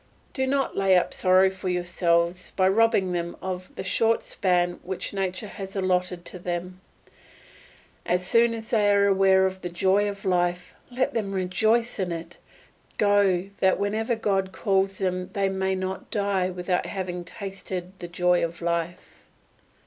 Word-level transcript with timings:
Do 0.33 0.47
not 0.47 0.75
lay 0.75 0.97
up 0.97 1.13
sorrow 1.13 1.51
for 1.51 1.69
yourselves 1.69 2.53
by 2.55 2.67
robbing 2.67 3.11
them 3.11 3.37
of 3.39 3.69
the 3.75 3.83
short 3.83 4.23
span 4.23 4.79
which 4.81 5.13
nature 5.13 5.45
has 5.47 5.75
allotted 5.75 6.25
to 6.25 6.39
them. 6.39 6.81
As 8.03 8.25
soon 8.25 8.55
as 8.55 8.69
they 8.71 8.89
are 8.89 9.05
aware 9.05 9.45
of 9.45 9.61
the 9.61 9.69
joy 9.69 10.09
of 10.09 10.25
life, 10.25 10.73
let 10.89 11.13
them 11.13 11.33
rejoice 11.35 11.99
in 11.99 12.11
it, 12.11 12.37
go 12.97 13.49
that 13.59 13.77
whenever 13.79 14.15
God 14.15 14.51
calls 14.51 14.97
them 14.97 15.27
they 15.33 15.49
may 15.49 15.75
not 15.75 16.09
die 16.09 16.49
without 16.49 16.87
having 16.87 17.23
tasted 17.23 17.91
the 17.99 18.07
joy 18.07 18.43
of 18.43 18.59
life. 18.59 19.27